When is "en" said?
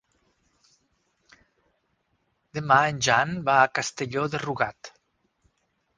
2.95-3.05